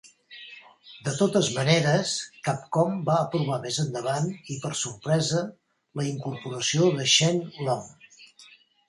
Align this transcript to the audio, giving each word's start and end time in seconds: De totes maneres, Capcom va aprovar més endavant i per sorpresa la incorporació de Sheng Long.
De 1.07 1.11
totes 1.17 1.49
maneres, 1.57 2.13
Capcom 2.47 2.95
va 3.09 3.17
aprovar 3.25 3.59
més 3.65 3.77
endavant 3.83 4.31
i 4.55 4.57
per 4.63 4.71
sorpresa 4.79 5.43
la 6.01 6.07
incorporació 6.13 6.89
de 6.97 7.07
Sheng 7.17 7.45
Long. 7.69 7.85